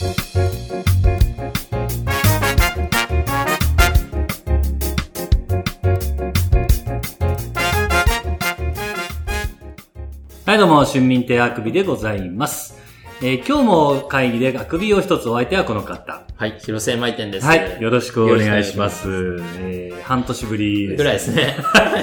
[0.00, 0.04] は
[10.54, 12.78] い、どうも、春民亭あくびでございます。
[13.20, 16.22] えー今日も会議であくびを一つお相手はこの方。
[16.36, 17.46] はい、広瀬舞店です。
[17.46, 19.08] はい、よろしくお願いします。
[19.08, 19.14] よ
[19.58, 21.56] えー半年ぶりです、ぐらいですね。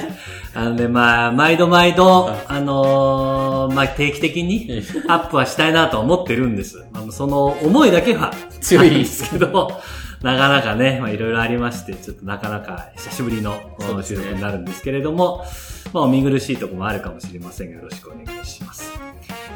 [0.53, 6.85] あのね、まあ、毎度毎度、あのーまあ、定期的にアップはしたいなと思ってるんです。
[6.93, 9.81] あのその思いだけは強いですけど、
[10.21, 13.59] なかなかね、まあ、いろいろありまして、ちょっとなかなか久しぶりの
[14.03, 15.45] 収録になるんですけれども、
[15.93, 18.91] まあ、お見苦しいところもあるかもしれませんが、よろしくお願いします。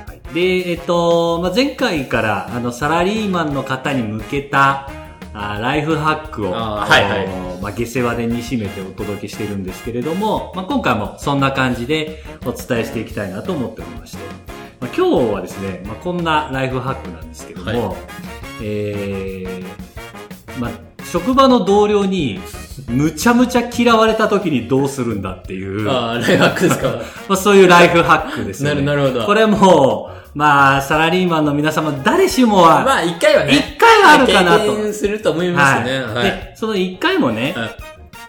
[0.05, 4.89] はい、で、えっと、まあ、前回から、あの、サラリーマンの方に向けた、
[5.39, 14.23] あライフハックを、はいはいのまあ、下世話でに締めてお届けしてるんですけれども、まあ、今回もそんな感じでお伝えしていきたいなと思っておりまして、
[14.79, 17.95] まあ、今日はですね、まあ、こんなライフハックなんですけども、は
[18.62, 20.71] えー、まあ、
[21.05, 22.40] 職場の同僚に、
[22.87, 27.01] むちゃむちゃ嫌われた時にどうするんだっていう、まああ、ライフハックですか？
[27.29, 28.82] あ、そういうライフハックですよね。
[28.82, 33.76] なるなるほどこれもう、まあ、サラリーマンの皆様、誰しもは、まあ、一回はね。
[34.12, 35.99] あるかなと経験すると思いますね。
[36.02, 36.24] はい。
[36.24, 37.70] で、その一回もね、はい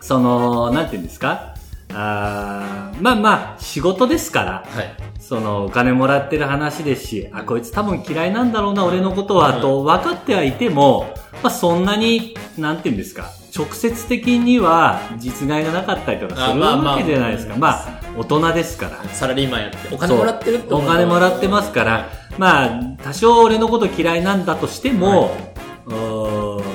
[0.03, 1.55] その、なんて言うんですか？
[1.93, 4.97] あーまあまあ、仕事ですから、はい。
[5.21, 17.55] その、お金もらってる話ですし、あ、こいつ多分嫌いなんだろうな、俺のことは、と分かってはいても、まあそんなに、なんて言うんですか、直接的には実害がなかったりとかするあまあまあわけじゃないですか。
[17.57, 19.05] まあ、大人ですから。
[19.13, 19.95] サラリーマンやって。
[19.95, 25.50] お金もらってるお金もらってますから、まあ、多少俺のこと嫌いなんだとしても、うーん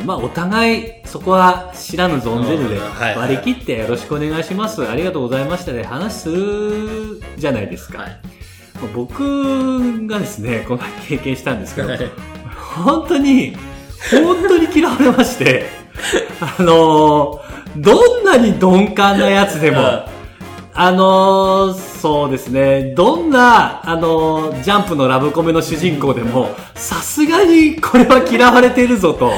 [0.06, 2.80] まあ、お互い、そこは知らぬ存ぜぬで
[3.16, 4.88] 割り切ってよろしくお願いします。
[4.88, 8.04] ありがとうございましたで話するじゃないですか。
[8.04, 8.20] はい。
[8.94, 12.00] 僕がですね、この前経験したんですけど、はい
[12.76, 13.56] 本当に、
[14.12, 15.66] 本当に嫌われまして、
[16.42, 17.46] あのー
[17.78, 20.06] どんなに鈍感なやつでも、
[20.78, 29.32] あのーそうですね、どんな、あのージャンプのラブコメの主人公でも、さすがにこれは嫌われてるぞと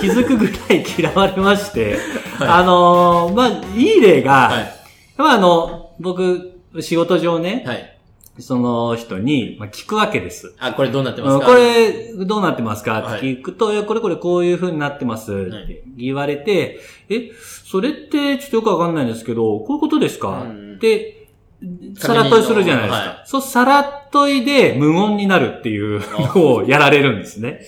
[0.00, 1.98] 気づくぐらい嫌われまして、
[2.38, 4.74] あのーまあ、いい例が、はい。
[5.16, 7.90] まあ、あの、僕、仕事上ね、はい。
[8.38, 10.54] その人に、まあ、聞くわけです。
[10.58, 11.50] あ、これどうなってますか？
[11.50, 13.02] うんこれ、どうなってますか？
[13.02, 13.18] はい。
[13.18, 15.32] って聞くと、いや、これこれこういう風になってます。
[15.32, 15.36] っ
[15.68, 17.30] て言われて、え、
[17.64, 20.42] それってちょっとよくわかんないんですけど、こういうことですか？
[20.42, 20.50] うん。
[20.62, 21.28] って、
[21.96, 22.96] さらっといするじゃないですか。
[22.96, 26.00] はそう、さらっといで無言になるっていう
[26.34, 27.60] のをやられるんですね。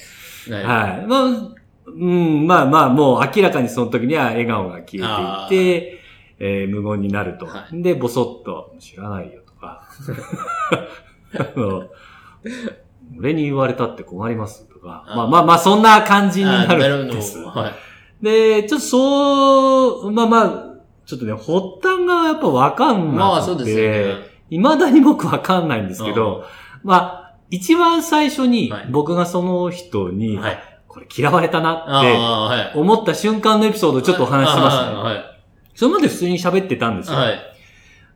[0.51, 0.65] はい。
[0.65, 1.07] はい。
[1.07, 1.57] まあ、
[1.87, 6.01] うん、まあまあ、もう明らかにその時には笑顔が消えていて、
[6.39, 7.47] えー無言になると。
[7.47, 9.89] はいで、ぼそっと、知らないよとか。
[11.39, 11.89] あの
[13.19, 15.05] 俺に言われたって困りますとか。
[15.09, 17.39] まあまあまあ、そんな感じになるんです。
[17.39, 18.25] はい。
[18.25, 20.66] で、ちょっとそう、まあまあ、
[21.07, 21.51] ちょっとね、発
[21.81, 24.37] 端がやっぱわかんなくて、まあ、そうですよね。
[24.51, 26.45] 未だに僕わかんないんですけど、
[26.83, 30.59] まあ、一番最初にはい僕がその人に、はい。
[30.89, 32.79] これ嫌われたなあって。
[32.79, 34.97] 思った瞬間のエピソードをちょっとお話ししますね。
[34.97, 35.25] はい。
[35.75, 37.19] それまで普通に喋ってたんですよ。
[37.19, 37.39] はい。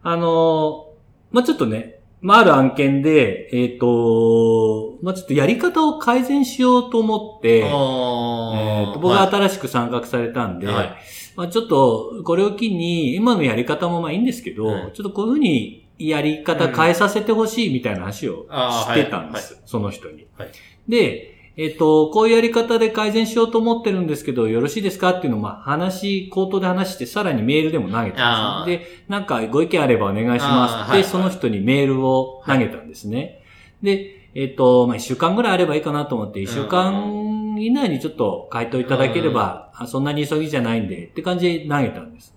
[0.02, 0.90] あのー
[1.30, 8.92] まあ、ちょっとね、まあ、ある案件で、えっ、と、まあ、ちょっとやり方を改善しようと思って、えあー。
[8.92, 10.96] と僕が新しく参画されたんで、はい。
[11.36, 20.26] まあ、ちょっとこれを機に、今のやり方もまあいいんですけど、はいちょっとこういうふうにやり方変えさせてほしいみたいな話をしてたんです、その人に。
[20.36, 20.48] はい。
[20.88, 28.78] で、えっ、と、こういうやり方で改善しようと思ってるんですけど、よろしいですかっていうのを、まあ、話、口頭で話して、さらにメールでも投げたんですね。
[28.78, 33.44] で、なんかご意見あればお願いしますって、あーはいその人にメールを投げたんですね。
[33.82, 42.34] で、えっ、と、まあ、一週間ぐらいあればいいかなと思って、一週間以内にちょっと回答いただければ、あそんなに急ぎじゃないんで、って感じで投げたんです。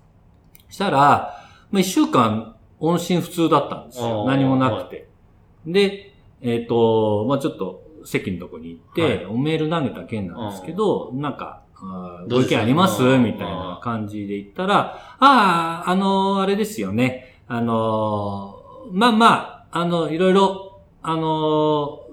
[0.68, 0.98] したら、
[1.70, 4.26] まあ、一週間音信不通だったんですよ。
[4.26, 5.08] 何もなくて。
[5.66, 9.24] で、えっ、と、まあ、ちょっと席のとこに行って、はい。
[9.26, 13.02] おメール投げた件なんですけど、なんか、あーどうですご意見あります？
[13.18, 17.40] みたいな感じで言ったら、ああ、あのーあれですよね。
[17.48, 22.04] あのーまあまあ、あの、いろいろ、あのー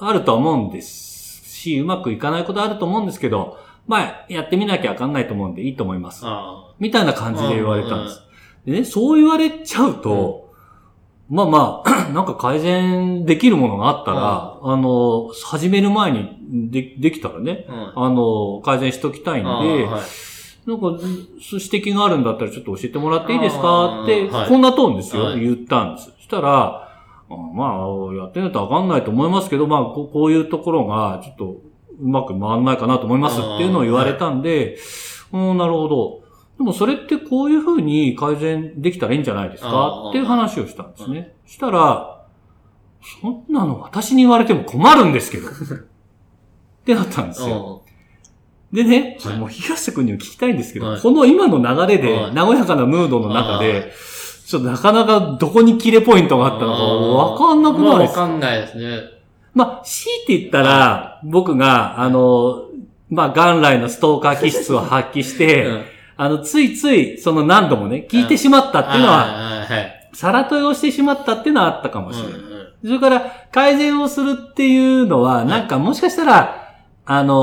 [0.00, 3.58] あると思うんですし、うまくいかないことあると思うんですけど、
[3.88, 6.22] まあ、やってみなきゃわかんないと思うんでいいと思います。
[6.24, 8.22] あみたいな感じで言われたんです。
[8.64, 10.47] でね、そう言われちゃうと、
[11.28, 17.92] まあまあ、 なんか改善できるものがあったら、あの、始める前にでできたらね、あ。
[17.96, 18.04] うん。
[18.06, 20.00] あの、改善しときたいんで、あーはい
[20.66, 24.02] なんか、そう指摘があるんだったらちょっと教えてもらっていいですか？
[24.04, 26.12] って、あーはいこんなトーンですよ、はい言ったんです。
[26.16, 26.88] そしたら、
[27.30, 31.56] あまあ、やってみないとわかんないと思いますけど、まあこ、こういうところが、ちょっと、
[32.00, 34.78] うまく回んないかなと思いますっていうのを言われたんで、
[35.32, 36.20] うん、なるほど。
[36.58, 40.08] でもそれってこういう風に改善できたらいいんじゃないですか？
[40.10, 41.32] っていう話をしたんですね。
[41.46, 42.24] したら、
[43.22, 45.48] そんなの私に言われても困るんですけど。
[45.50, 45.52] っ
[46.84, 47.82] てなったんですよ。
[48.72, 49.38] でね、はい。
[49.38, 51.00] もう東瀬君にも聞きたいんですけど、はい。
[51.00, 52.34] この今の流れで、はい。
[52.34, 53.92] 和やかなムードの中はで、
[54.46, 58.22] ちょっとなかなかどこに切れポイントがあったのかわかんなくないですか？
[58.22, 59.00] わかんないですね。
[59.54, 62.64] まあ、強いて言ったら、僕が、あの、
[63.10, 65.82] まあ、元来のストーカー気質を発揮して、うん
[66.18, 69.66] あの、ついつい、その何度もね、聞いてしまったっていうのは。
[70.12, 72.32] さらとえをしてしまったっていうのはあったかもしれない。
[72.32, 72.68] うんうん。
[72.82, 76.74] それから、改善をするっていうのは、なんかもしかしたら、
[77.06, 77.34] あの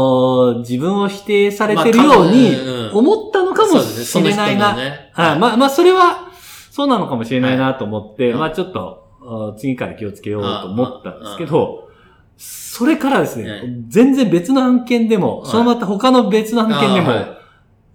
[0.57, 2.53] ー自分を否定されてるように
[2.93, 4.75] 思ったのかもしれないな。
[4.75, 5.11] そうですね。
[5.15, 6.29] まあ、まあ、それは、
[6.69, 8.33] そうなのかもしれないなと思って、はい。
[8.33, 11.89] まあ、ちょっと、あ次から気をつけようと思ったんですけど、
[12.37, 13.61] それからですね、はい。
[13.87, 15.51] 全然別の案件でも、はい。
[15.51, 17.13] そのまた他の別の案件でも、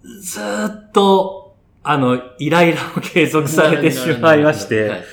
[0.03, 5.03] ずーっと、あの、イライラを継続されてしまいまして、はい。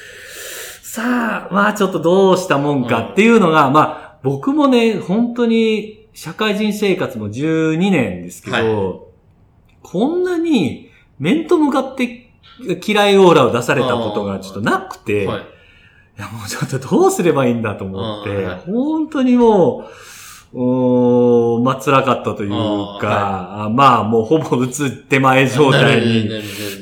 [0.83, 3.81] さあ、まあちょっとどうしたもんかっていうのが、ま
[4.17, 9.01] あ僕もね、本当に社会人生活も12年ですけど、はい。
[9.83, 12.31] こんなに面と向かって
[12.87, 15.41] 嫌いオーラを出されたことがちょっとなくて、はい。
[16.19, 19.85] いやもうちょっとどうすればいいんだと思って、本当にもう、
[20.53, 22.51] うーんまあ辛かったという
[23.01, 26.31] か、あまあもうほぼ打つ手前状態に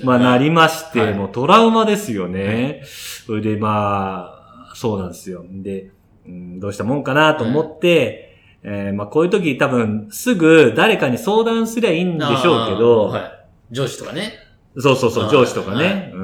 [0.05, 2.83] まあなりまして、はいもうトラウマですよね。
[3.27, 4.31] それでま
[4.71, 5.45] あ、そうなんですよ。
[5.49, 5.91] で、
[6.27, 13.75] うん、どうしたもんかなと思って、えーまあこういう時多分すぐ誰かに相談すりゃいいんでしょうけど、はい。
[13.75, 14.33] 上司とかね。
[14.79, 16.17] そうそうそう、上司とかね、はいう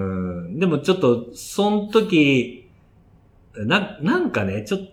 [0.52, 0.58] ん。
[0.58, 2.70] でもちょっと、その時、
[3.54, 4.92] な、なんかね、ちょっと、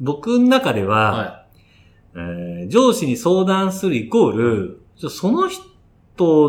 [0.00, 1.41] 僕の中では、は
[2.14, 5.62] えー上司に相談するイコール、その人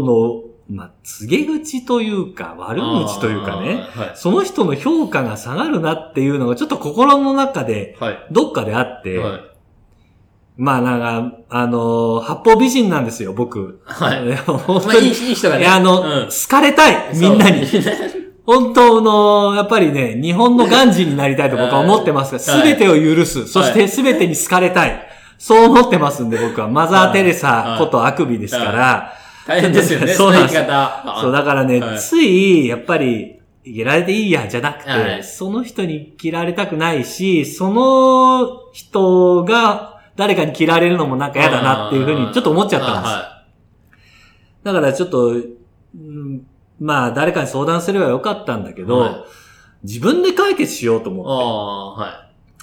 [0.02, 2.60] の、まあ、告げ口というか、い。
[2.60, 3.88] 悪口というかね。
[3.96, 4.12] はい。
[4.16, 8.18] その人の評価が下がるなっていうのがちょっと心の中で、はい。
[8.32, 9.42] どっかであって、はい。
[10.56, 13.82] まあなんか、あのー八方美人なんですよ、僕。
[13.86, 15.62] はいや 本まあ、いい、人がね。
[15.62, 17.66] いや、あの、うん好かれたい、 みんなに。
[18.46, 23.48] 本当の、やっぱりね、日本のガンジーになりたいと僕は思ってますが、す はいべてを許す。
[23.48, 25.13] そしてすべてに好かれたい。
[25.44, 26.70] そう思ってますんで、僕は。
[26.70, 29.14] マザー・テレサことあくびですから。
[29.46, 30.08] 大変ですよね。
[30.16, 30.56] そうなんです。
[30.56, 32.00] そう、だからね、はい。
[32.00, 35.22] つい、やっぱり、やられていいや、じゃなくて、はい。
[35.22, 43.14] その人に嫌われたくないし、その人が誰かに嫌われるのもなんか嫌だなっていうふうにちょっと思っちゃったんです。
[43.14, 43.44] は
[44.64, 45.36] だからちょっと、う
[45.94, 46.42] ん
[46.80, 49.16] まあ誰かに相談すればよかったんだけど、はい。
[49.84, 51.14] 自分で解決しようとい。
[51.14, 52.06] 思っ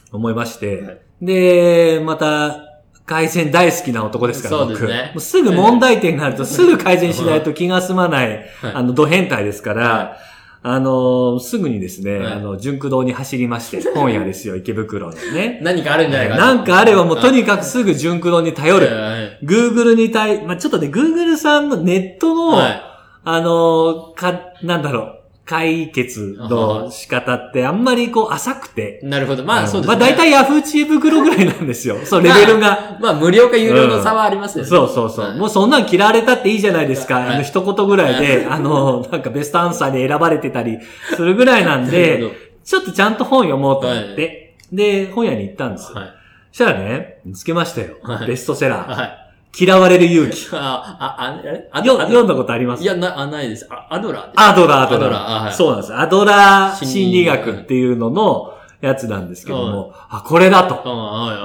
[0.09, 0.99] て、思いまして、はい。
[1.21, 2.70] で、また、
[3.11, 5.15] 改善大好きな男ですから、そうですね僕。
[5.15, 10.17] もうすぐ問題点があるとすぐ改善しないと気が済まない、はいあの、ド変態ですから、は
[10.63, 15.65] あの、すぐにですね、はいあの、純駆動に走りまして、 本屋ですよ、池袋のねい。。
[15.65, 18.87] 何かあるんじゃないかなんかあればもうとにかかくすぐ純駆動に頼る。
[18.87, 19.39] はい。
[19.45, 22.83] Google に対、まあ、ちょっとね、Google さんのネットの、はい。
[23.25, 25.20] あの、か、なんだろう、
[25.51, 29.01] 解決の仕方ってあんまりこう浅くて。
[29.03, 29.45] なるほど。
[29.45, 29.99] まあ、そうですね。
[29.99, 31.97] まあ大体 Yahoo 知恵袋ぐらいなんですよ。
[32.05, 32.97] そう、レベルが。
[33.01, 34.71] まあ、無料か有料の差はありますよね。
[34.71, 35.25] そうそうそう。
[35.27, 37.17] はいもうそんなん嫌われたっていいじゃないですか。
[37.17, 40.79] はいあの一言ぐらいで、あの、なんかベストアンサーで選ばれてたり
[41.17, 42.23] するぐらいなんで
[42.63, 45.99] ちょっとちゃんと本読もうと思って、で、本屋に行ったんですよ。
[45.99, 46.13] はい。
[46.53, 47.97] そしたらね、見つけましたよ。
[48.03, 49.20] はいベストセラー。
[49.53, 49.65] はい。
[49.65, 50.49] 嫌われる勇気。
[50.53, 51.69] あ、あ、あ、あれ？
[51.73, 52.83] あよ読んだこことあります？
[52.83, 53.67] いや、な、あ、ないです。
[53.71, 54.41] あ、アドラーです。
[54.41, 55.11] アドラー、アドラー。
[55.11, 55.95] ラーあはいそうなんです。
[55.95, 60.77] アドラー心心理理学っていうののやつなんですけども、あ、これだと。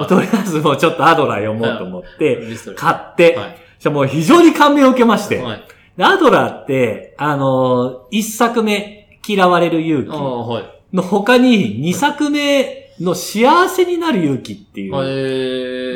[0.08, 2.40] とりあえずもうちょっとアドラー読もうと思って、
[2.76, 3.58] 買って、はい。
[3.80, 5.64] じゃもう非常に感銘を受けまして、はい。
[5.98, 10.06] でアドラーって、あのー一作目、嫌われる勇。
[10.06, 10.10] 気
[10.96, 15.08] の他に二作目の幸せになる勇気っていう、はい。
[15.08, 15.12] え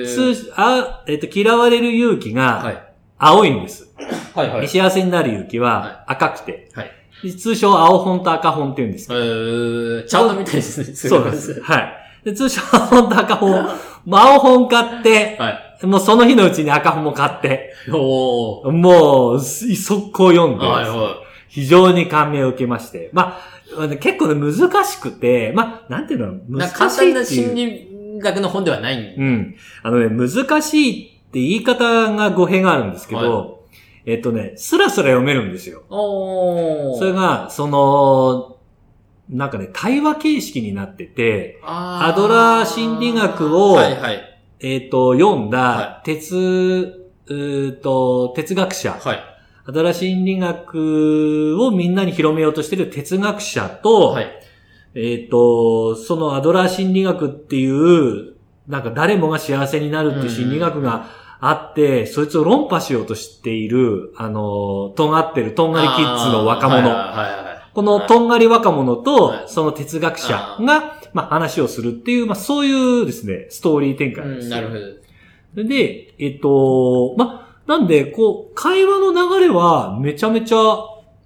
[0.04, 0.06] ー。
[0.06, 2.84] 通あえっと、嫌われる勇気はがい。
[3.18, 3.90] 青いんです。
[4.36, 4.68] はい、はい。
[4.68, 6.92] 幸せになる勇気はは赤くて、はい。
[7.24, 10.86] で通称青本と赤本って言うんですけえど、ー、チャートみたいですね。
[10.96, 11.62] そうです。。
[11.62, 11.94] はい。
[12.24, 13.70] で、通称青本と赤本、
[14.10, 15.86] 青本買って、はい。
[15.86, 18.72] もうその日のうちに赤本も買って、おー。
[18.72, 21.16] もう、す速攻読んで、はい、は
[21.50, 23.10] 非常に感銘を受けまして。
[23.12, 23.40] ま
[23.78, 27.26] あ、結構ね、難しくて、まあ、なんていうの難しいっていう。
[27.26, 27.90] 心理
[28.20, 29.56] 学の本ではないんうん。
[29.84, 33.66] あのね、難しいって言い方が語弊があるんですけど、
[34.06, 35.84] えっとね、スラスラ読めるんですよ。
[35.90, 36.98] おー。
[36.98, 38.58] それが、その、
[39.30, 44.42] なんかね、対話形式になってて、あアドラー心理学をはい、はい。
[44.60, 46.36] えっ、と、読んだは、哲、
[47.28, 48.98] うーと、哲学者、
[49.70, 49.72] はい。
[49.72, 54.40] アドラー心理学をみんなに広めようとしている哲学者と、はい。
[54.96, 58.34] えっ、と、そのアドラー心理学っていう、
[58.68, 61.08] なんか誰もが幸せになるっていう心理学が
[61.40, 66.90] あって、そいつを論破しようとしている、あの、とんがってる、とんがりキッズの若者。
[67.74, 74.56] このとんがり若者とはい、その哲学者が、まあ話をするっていう、まあそういうですね、ストーリー展開ですよ。
[74.56, 74.74] なるほ
[75.64, 75.64] ど。
[75.64, 80.58] で、えっと、まあ、なんで、こう、会話の流れはめちゃめちゃ、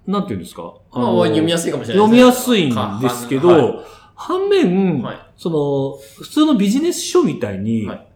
[0.06, 0.74] なんていうんですか？
[0.92, 3.84] まあ、の読みやすいかもしれない読みやすいんですけど、はい。
[4.14, 5.18] 反面、はい。
[5.38, 8.06] その、普通のビジネス書みたいに、はい。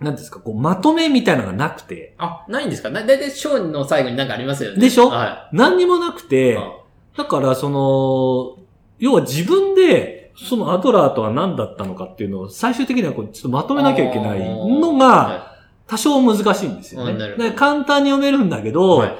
[0.00, 2.90] なんですか、こう、まとめみたいなのがなくて、あ、ないんですか？
[2.90, 4.78] だだいたいショーの最後になんかありますよね。
[4.78, 5.08] でしょ？
[5.08, 6.24] は何にもなくい。
[6.24, 6.72] て、あ
[7.16, 8.58] だから、その、
[8.98, 15.51] 要は自分で、そのアドラーとは何だったのかっていうのを最終的にはこうちょっとまとめなきゃいけないのがは
[15.92, 17.52] 多少難しいんですよね。
[17.52, 19.18] 簡単に読めるんだけいど、はい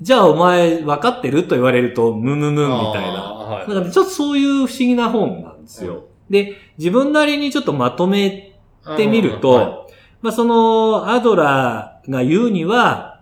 [0.00, 3.22] じゃあお前分かってると言われるとムムムみたいな。
[3.22, 6.06] はいだからちょっとそういう不思議な本なんですよ。
[6.28, 8.54] で、自分なりにちょっとまとめ
[8.96, 9.86] てみると、は
[10.22, 13.20] まあそのアドラーが言うには、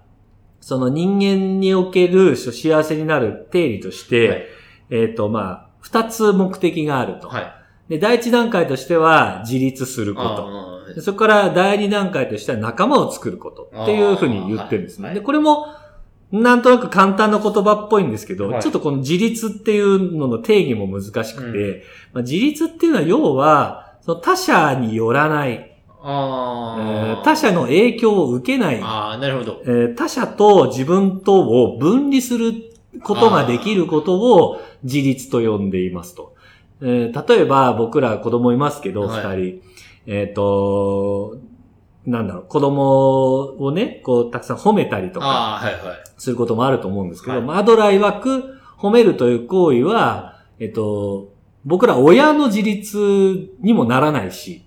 [0.61, 4.47] その人間における幸せになる定理として、はい
[4.91, 7.29] えっ、とまあ、二つ目的があると。
[7.29, 7.53] はい。
[7.91, 10.80] で、第一段階としては自立すること。
[10.95, 15.15] でそこから第二段階としては仲間を作ることっていうふうに言ってるんですね。
[15.15, 15.67] で、これも、
[16.33, 21.83] なんとなく簡単な言葉っぽいんですけど、はいちょっとこの自立っていうのの定義も難しくて、う
[22.13, 29.63] まあ、自立っていうのは要は、その他者によらない、えあーー他者の影響を受けない、ああ、なるほど。
[29.65, 32.55] えー他者と自分とを分離する
[33.03, 36.35] ことができることを自立と呼んでいますと。
[36.81, 39.63] えー例えば僕ら子供いますけど、二、はい人。
[40.07, 41.39] えっ、と、
[42.07, 45.61] なんだろう、子供をね、こう、たくさん褒めたりとか。
[46.19, 51.33] することもあると思うんですけど、はいまあアドラー曰く、褒めるという行為は、えっ、と、
[51.65, 54.65] 僕ら親の自立にもならないし、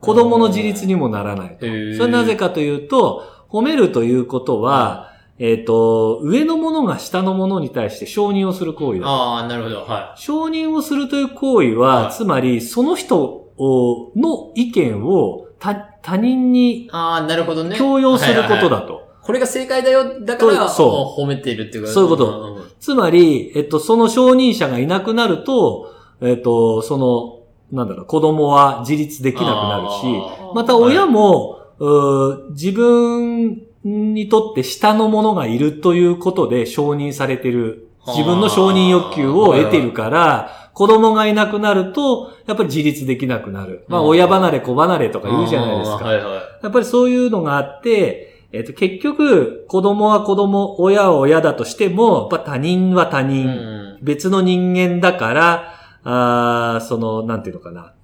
[0.00, 9.06] 子供の自立にもならないそれはなぜかというと、褒めるということは、えっ、と、上のものが下のものに対して承認をする行為だ。
[9.06, 9.84] ああ、なるほど。
[9.84, 16.88] は承認をするという行為は、はいつまり、その人をの意見を他他人にい。
[16.92, 17.76] ああ、なるほどね。
[17.76, 18.80] 強要することはいはいはい。
[18.82, 19.06] だと。
[19.22, 20.20] これが正解だよ。
[20.24, 21.90] だから、そう褒めているっていうか。
[21.90, 27.40] そういうことつまり、えっと、その承認者がいなくなると、えっと、その、
[27.72, 37.88] なんだろう、子供は自立できなくなるし、また親も、うー自分にとって下のものがいるということで承認されてる。
[38.06, 43.86] 自分の承認欲求を得ているから、子供がいなくなると、やっぱり自立できなくなる。
[43.88, 46.04] まあ、うん親離れ、子離れとか言うじゃないですか。
[46.04, 46.34] はいはい。
[46.64, 53.98] やっぱりそういうのがあって、えっと、結局、子供は子供、親は親だとしても、やっぱ他人は他う人、ん。
[54.02, 55.72] 別の人間だから、
[56.04, 57.94] あーその、なんていうのかな。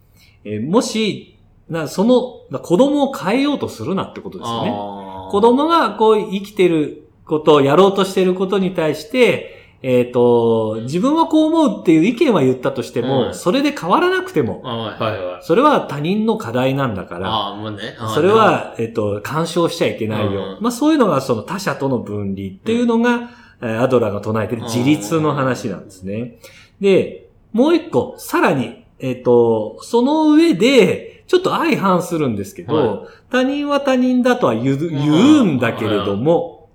[0.47, 1.37] えーもし、
[1.69, 4.71] なその、な子供を変えようとするなってことですよね。
[4.71, 15.43] 子供がこう生きてることをやろうとしてることに対して、えっ、と、自分はこう思うっていう意見は言ったとしても、うんそれで変わらなくても、あーはいはい。
[15.43, 17.97] それは他人の課題なんだから、ああ、もうね。
[18.15, 20.57] それ、は、えっと、干渉しちゃいけないよ。
[20.57, 26.39] うんまあそういうのがその他者との分離っていうのが、えーアドラーが唱えている自立の話なんですね。
[26.81, 36.69] で、もう一個、さらに、えっと、その上で、ちょっと相反するんですけど、は他人は他人だとは言う言うんだけれども、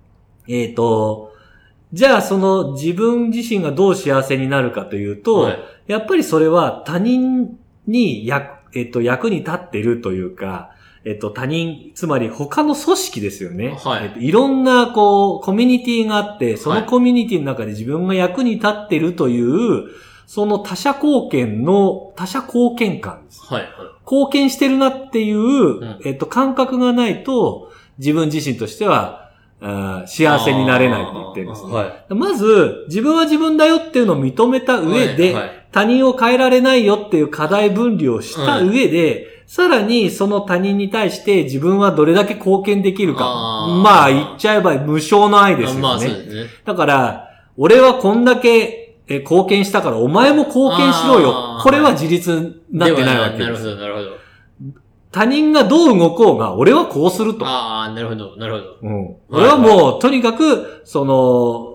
[0.48, 1.26] えっと、
[1.94, 10.72] じゃあその自分自身がどう幸せになるかというと、はいやっぱりそれは他人に役、えっと、役に立ってるというか、
[11.06, 13.77] えっと、他人、つまり他の組織ですよね。
[13.82, 19.86] はいえっと、いろんな、こう、コミュニティがあって、そはいのコミュニティの中で自分が役に立ってるという、
[20.25, 23.41] その他者貢献の、他者貢献感です。
[23.46, 23.72] はいはい。
[24.03, 29.26] 貢献してるなっていう、んえっと、感覚がないと、自分自身としては、
[29.60, 31.74] 幸せになれないって言ってるんですね。
[31.74, 32.14] はい。
[32.14, 43.26] まず、自分は自分だよっていうのを認めた上で、はいはい他人を変えられないよっていう課題分離をした上で、さらにその他人に対して自分はどれだけ貢献できるか。
[43.26, 45.82] あーまあ言っちゃえば無償の愛ですよね。
[45.82, 46.50] まあそうですね。
[46.66, 53.48] だから、俺はこんだけえ貢献したからお前も貢献しろよこれは自立になってないわけです。
[53.48, 54.26] なるほど、なるほど。
[55.17, 57.45] 他人がどう動こうが、俺はこうすると。
[57.45, 58.77] ああ、なるほど、なるほど。
[58.83, 61.74] うん、俺はもう、とにかく、その、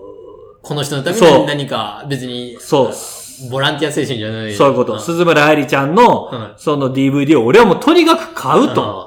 [0.61, 4.53] この人のために何か別に、そう、ボランティア精神じゃない。
[4.53, 4.95] そういうこと。
[4.95, 9.02] ん鈴村愛理ちゃんの、うんその DVD を俺はもうとにかく買うと。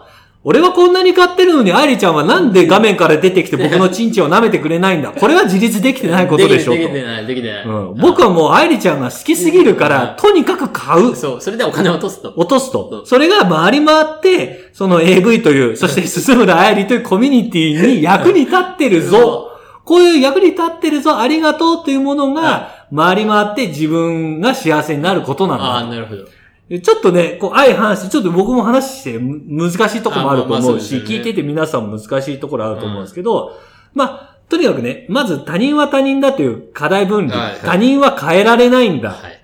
[0.46, 5.10] あ俺はこんなに買ってるのに、愛理ちゃんはなんで画面から出てきて 僕のチンチンを舐めてくれないんだ？
[5.10, 7.64] これは自立できてないことでしょとできてない、できてない。
[7.64, 11.16] うん、僕はもう愛理ちゃんが好きすぎるから、とにかく買う。
[11.16, 12.32] そう、それでお金を落とすと。
[12.36, 13.02] 落とすと。
[13.04, 19.50] それが回り回って、その AV という、そして進む愛理というコミュニティに役に立ってるぞ。
[19.84, 25.64] こういう役に立ってるぞ、ありがとうというものが、回り回って自分が幸せになることなんだ。
[25.64, 26.24] ああ、なるほど。
[26.68, 33.52] ちょっとね、こう、相反して、ちょっと僕も話してむ難しいところもあると思うし、聞いてて皆さんも難しいところあると思うんですけど、
[33.94, 37.56] まあ、とにかくね、まず他人は他人だという課題分離。
[37.64, 39.11] 他人は変えられないんだ。
[39.11, 39.40] はい。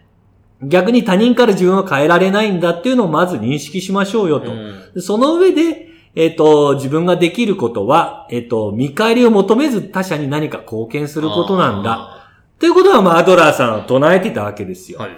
[0.65, 5.01] 逆に他人から自分は変えられないんだっていうのをまず認識しましょうよと。
[5.01, 11.93] その上で、えっ、と、自分ができることは、えっ、と、見返りを求めず他者に何か貢献することなんだ。
[11.93, 12.19] あ
[12.59, 15.01] ということは、まあ、アドラーさんは唱えてたわけですよ。
[15.01, 15.11] ーはい。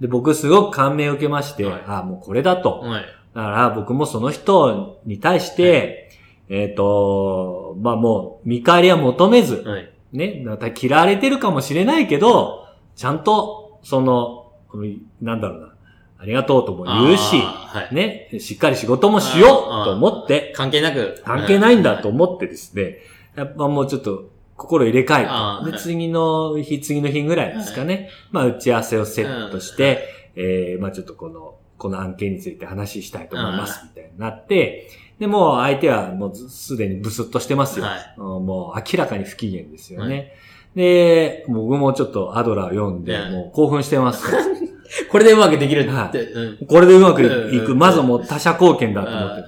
[0.00, 2.80] で、僕すごく感銘を受けまして、はいああ、もうこれだと。
[2.80, 3.02] はい。
[3.34, 6.10] だから僕もその人に対して、
[6.48, 9.90] えっ、と、まあもう見返りは求めず、はい。
[10.12, 15.74] ね、また嫌われてるかもしれないけど、ちゃんと、その、うんなんだろうな、
[16.18, 17.94] ありがとうとも言うし、はい。
[17.94, 21.22] ね、しっかり仕事もしようと思って、関係なく。
[21.24, 22.98] 関係ないんだと思ってですね、
[23.36, 25.78] やっぱもうちょっと心入れ替えて、で、あーはい。
[25.78, 37.86] 次の日、次の日ぐらいですかね、まあ打ち合わせをセットして、えー、まあちょっとこの、この案件について話したいと思います、みたいになって、で、もう相手はもうずすでにブスッとしてますよ。
[37.86, 38.14] はい。
[38.18, 40.34] うんもう明らかに不機嫌ですよね。
[40.74, 44.32] で、僕もちょっとアドラーを読んで、はいもう興奮してます。
[44.32, 44.38] よ。
[45.10, 46.20] これでうまくできるって。
[46.20, 46.66] うん。
[46.66, 47.32] これでうまくいく。
[47.32, 47.72] うん。
[47.72, 47.78] うん。
[47.78, 49.44] まずはもう他者貢献だと思って。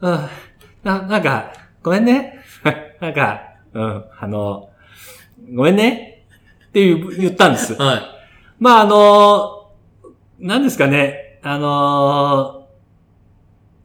[0.00, 0.28] あうん。
[0.82, 2.40] な、なんか、ごめんね。
[3.00, 4.70] なんか、うん、あの、
[5.54, 6.24] ごめんね。
[6.68, 7.82] っていう言ったんですー。
[7.82, 8.02] はい。
[8.58, 9.70] まあ、あの、
[10.38, 11.40] 何ですかね。
[11.42, 12.68] あの、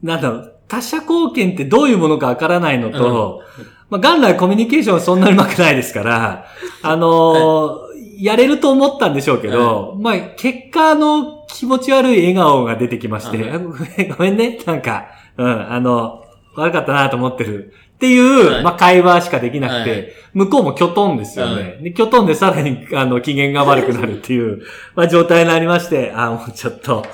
[0.02, 3.42] なんだろう、他者貢献ってどういうものかわからないのと、
[3.90, 6.46] まあ、元来コミュニケーションはそんなに上手くないですから、
[6.82, 7.88] あの
[8.18, 17.74] やれると思ったんでしょうけど、まあ、結果の気持ち悪い笑顔が出てきまして、うんあごめん、 ごめんね、なんか、うん、あの、悪かったなと思ってる。
[18.00, 21.78] っていう、はいまあ、会話しかできなくて、はい向こうもキョトンですよね。
[21.82, 24.62] で、キョトンでさらに、あの、機嫌が悪くなるっていう、
[24.94, 27.04] まあ、状態になりまして、あ、もうちょっと、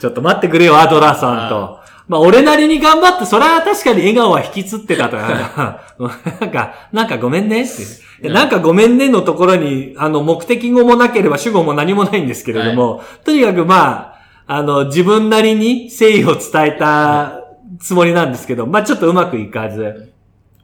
[0.00, 1.78] ちょっと待ってくれよ、アドラーさんと。
[2.08, 5.16] まあ、俺なりに頑張って、それは確かに笑顔は引きつってたと。
[5.16, 8.28] なんか、なんかごめんねって。
[8.28, 14.12] でなんかごめんねのところに、あの、目的語もなければ主語も何もないんですけれども、とにかくま
[14.46, 17.40] あ、あの、自分なりに誠意を伝えた
[17.80, 20.12] つもりなんですけど、まあちょっとうまくいかず、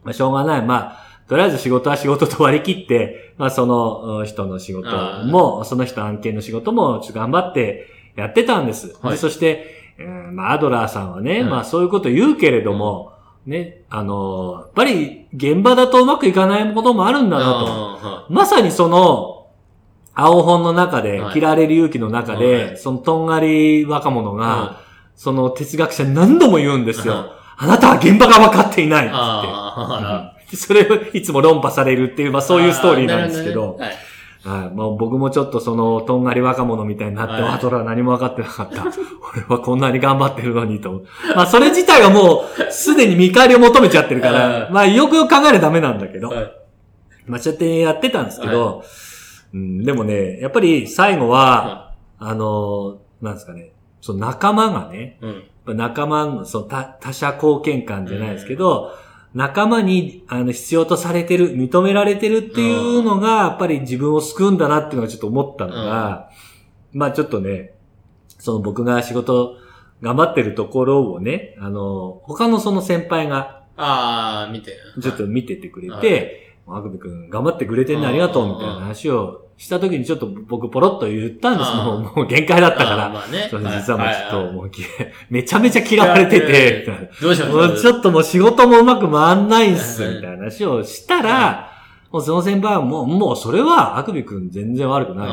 [0.05, 0.63] まあしょうがない。
[0.63, 4.89] まあ、とりあえず仕事は仕事と割り切って、まあそのうん人の仕事
[5.27, 8.97] も、その人案件の仕事もちょっと頑張ってやってたんです。
[9.03, 9.13] はい。
[9.13, 13.13] でそして、うんまあアドラーさんはね、はいまあそういうこと言うけれども、
[13.47, 17.67] ね、あの、やっぱり現場だとうまくいかないこともあるんだなと。
[17.69, 19.35] あまさにその、
[20.15, 21.39] 青本の中で、はい。
[21.39, 22.77] 嫌われる勇気の中で、はい。
[22.79, 24.81] そのとんがり若者ーが、
[25.15, 27.33] その哲学者に何度も言うんですよ。
[27.61, 30.57] うんあなたは現場が分かっていないっつって。
[30.57, 33.95] それをいつも論破されるっていう、まあーそういうストーリーなんですけど、はい。
[34.45, 37.55] まあ、僕もちょっとその、とんがり若者みたいになって、はい。
[37.55, 38.83] あ、トラは何も分かってなかった。
[39.33, 41.05] 俺はこんなに頑張ってるのにと。
[41.35, 44.71] まあそれ自体はもう、すでに見返りを求めちゃってるかはら、い。
[44.71, 46.37] まあよくよく考えるとダメなんだけど、はい。
[46.39, 46.53] はい
[47.27, 48.85] まあ、そうやってやってたんですけど、
[49.55, 55.45] うん、でもね、やっぱり最後は、あの、なんですかね、その仲間がね、うん。
[55.67, 58.93] 仲間の、その他他者貢献感じゃないですけど、
[59.35, 66.31] 仲間にあの必要とされてる、認められてるっていうのが、やっぱり自分を救うんだなっていうのがちょっと思ったのが、
[66.93, 67.75] まあちょっとね、
[68.39, 69.57] その僕が仕事
[70.03, 74.77] 頑張ってるところをね、あの、他のその先輩がああ、見て。
[75.01, 81.71] ちょっと見ててくれはて、あくびくん頑張ってくれてんねありがとうみたいな話をした時にちょっと僕ポロッと言ったんです。
[81.71, 83.09] もう、もう限界だったから。
[83.09, 83.47] まあね。
[83.51, 84.83] そう実はもうちょっと、いもうき、
[85.31, 91.71] めちゃめちゃ嫌われてて、みたいなどうしましょうもうちょっともう仕事もうまく回んないんす、はいみたいな話をしたら、
[92.11, 95.29] もうその先輩はもう、もうそれは、あくびくん全然悪くない。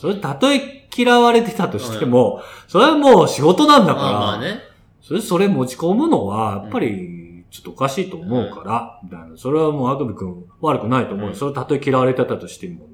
[0.00, 4.58] それ、たとえ嫌われてたとしても、それはもう仕事なんだあから。
[5.02, 7.15] それ、それ持ち込むのは、やっぱり、
[7.56, 9.36] ちょっとおかしいと思うから、みたいな。
[9.36, 12.86] それはもう、あくびくん悪くないと思うそれたとえ嫌われてたとしても、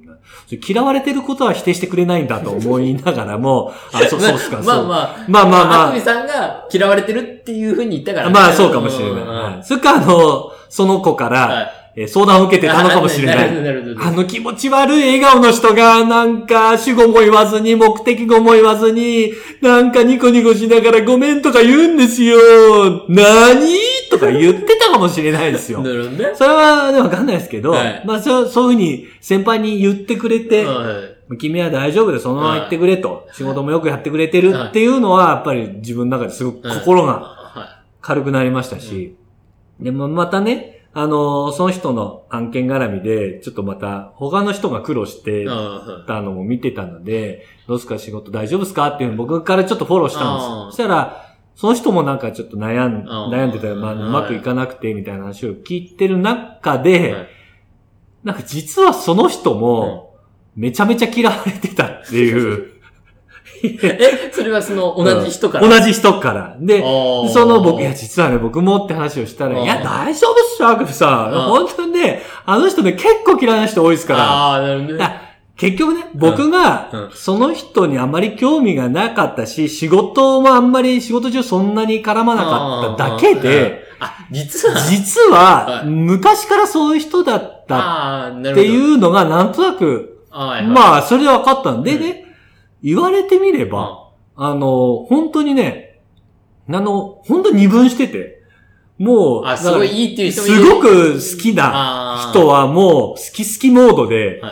[0.67, 4.75] 嫌われてることは否定してくれないんだと思いながらも、 あ、そう、そうっすか、まそう。
[4.75, 5.17] あまあ。
[5.27, 8.33] まあまあまああくびさんが嫌われてるっていうふうに言ったからね。
[8.33, 9.23] まあ、そうかもしれない。
[9.23, 13.37] うんはいそれか、あの、その子から、はいえー相談を受けてたのかもしれな。
[13.37, 22.39] ないあの気持ち悪い笑顔の人が、なんか、主語も言わずに、目的語も言わずに、なんかニコニコしながらごめんとか言うんですよ。
[23.09, 23.77] 何
[24.13, 25.81] とか言ってたかもしれないですよ。
[25.83, 25.91] な。
[25.91, 26.31] るほどね。
[26.35, 28.03] それはね、わかんないですけど、はい。
[28.07, 30.73] まあそう、そういうふうに先輩に言ってくれて、は
[31.09, 39.17] い君は大丈夫でそのまま行ってくれと、仕事もよくやってくれてるっていうのは、やっぱり自分の中ですごく心がは軽くなりましたし、
[39.81, 45.47] でもまたね、あの、その人の案件絡みで、ちょっとまた他の人が苦労して
[46.07, 48.89] たのも見てたので、どうすか仕事大丈夫ですか？
[48.89, 50.47] っていうのを僕からちょっとフォローしたんです。
[50.47, 51.32] そしたら、
[51.63, 56.83] その人もなんかちょっと悩ん、悩んでたら、まあ、はいうまくいかなくて、みたいな話を聞いてる中い。
[56.83, 57.29] で、はい
[58.25, 60.17] なんか実はその人も、
[60.57, 62.73] めちゃめちゃ嫌われてたっていう。
[63.63, 65.69] え、それはその同じ人から？
[65.69, 66.57] 同じ人から。
[66.59, 71.33] で、その僕、いや、実はね、僕もって話をしたら、いや、大丈夫っすよ、アクフさん。
[71.33, 74.21] 本当にね、あの人ね、結構嫌いな人多いですから。
[74.21, 75.22] ああ、なるほどね。
[75.63, 76.51] あ結局ね、僕うん。
[76.51, 85.87] が、その人にあまり興味がなかったし、仕事もあんまり仕事中そんなに絡まなかっただけで、あ、実は、実ははい。
[85.87, 88.33] 昔からそういう人だった。
[88.37, 92.01] っていうのがなんとなく、まあ、それで分かったんでうん。
[92.01, 92.25] ね、
[92.83, 96.01] 言われてみれば、あの、本当にね、
[96.69, 98.42] あの、本当に二分してて、
[99.03, 104.51] もう、あ、すごいいいっていう人もいするごく好きな人はもう、好き好きモードで、は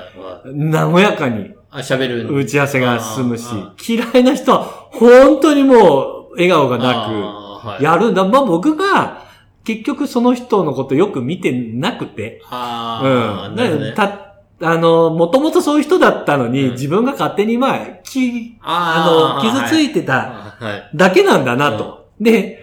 [0.50, 0.92] いはい。
[0.92, 2.34] 和やかにあ、喋る。
[2.34, 8.24] 打ち合わせが進むしあ、嫌いな人は本当にもう笑顔がなく、やるんだ。
[8.26, 9.22] まあ僕が
[9.62, 13.00] 結局その人のことよく見てなくて、あ
[13.44, 13.56] あ、うん。
[13.56, 13.92] なるほどね。
[13.92, 14.32] た、
[14.62, 20.96] あの、もともとそういう人だったのに、うん自分が勝手にまあ、き、ああの、傷ついいてたはい。
[20.96, 22.08] だけなんだなと。
[22.20, 22.59] で、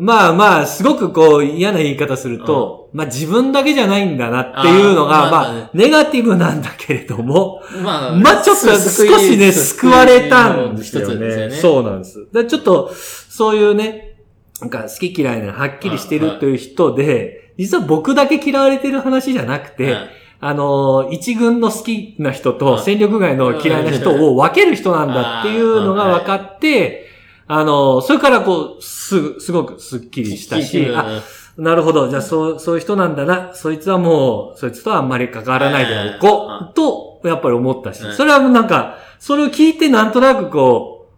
[0.00, 11.48] まあまあ、すごくこう嫌な言い方すると、まあ自分だけじゃないんだなっていうのが、あーまあまあ、ネガティブなんだけれども、 まあ、まあちょっと少しね、救われたんですよね。
[11.48, 11.50] ね。
[11.50, 12.26] そうなんです。
[12.32, 12.90] でちょっと、
[13.28, 14.18] そういうね、
[14.60, 27.07] なんか好き嫌いがはっきりしてるという人で、実は僕だけ嫌われてる話じゃなくて、はいあの、一軍の好きな人はいと戦力外の嫌いな人を分ける人なんだっていうのが分かって、
[27.48, 31.22] あの、それからこう、すぐ、すごくスッキリしたし、あ、
[31.56, 32.08] なるほど。
[32.08, 33.52] じゃあ、そう、そういう人なんだな。
[33.54, 36.74] そいつはもう、そいつとはあんまり関わらないでおこう。
[36.74, 38.10] と、やっぱり思ったしう。
[38.10, 41.08] んそれはなんか、それを聞いてなんとなくこ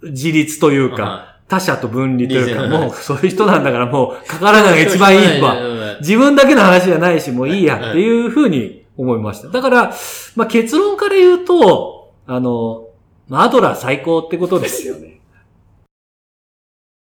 [0.00, 5.54] う、自立というか、は他者と分離というか、もうそういう人なんだからもう関わらないのが一番いいわ。
[5.54, 5.98] わ。
[6.00, 9.48] 自分だけの話じゃないし、もういいやっていうふうに思いました。
[9.48, 9.94] だから、
[10.34, 12.88] まあ、結論から言うと、あの、
[13.28, 15.11] まあアドラー最高ってことですよね。